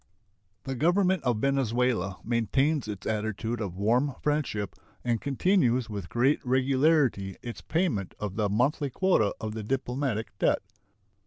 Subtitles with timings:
[0.63, 7.37] The Government of Venezuela maintains its attitude of warm friendship and continues with great regularity
[7.43, 10.63] its payment of the monthly quota of the diplomatic debt.